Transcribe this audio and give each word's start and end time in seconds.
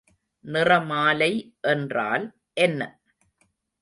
நிறமாலை 0.45 1.29
என்றால் 1.63 2.25
என்ன? 2.57 2.81